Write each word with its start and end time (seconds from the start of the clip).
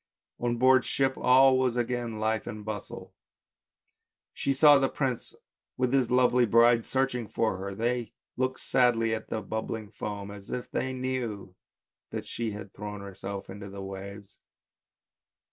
On 0.39 0.57
board 0.57 0.83
ship 0.83 1.15
all 1.15 1.59
was 1.59 1.75
again 1.75 2.17
life 2.19 2.47
and 2.47 2.65
bustle, 2.65 3.13
she 4.33 4.51
saw 4.51 4.79
the 4.79 4.89
prince 4.89 5.35
with 5.77 5.93
his 5.93 6.09
lovely 6.09 6.47
bride 6.47 6.85
searching 6.85 7.27
for 7.27 7.57
her, 7.57 7.75
they 7.75 8.11
looked 8.35 8.61
sadly 8.61 9.13
at 9.13 9.29
the 9.29 9.43
bubbling 9.43 9.91
foam, 9.91 10.31
as 10.31 10.49
if 10.49 10.71
they 10.71 10.91
knew 10.91 11.53
that 12.09 12.25
she 12.25 12.49
had 12.49 12.73
thrown 12.73 13.01
herself 13.01 13.47
into 13.47 13.69
the 13.69 13.83
waves. 13.83 14.39